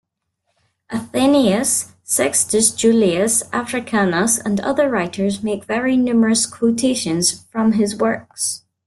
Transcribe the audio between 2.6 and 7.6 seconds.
Julius Africanus and other writers make very numerous quotations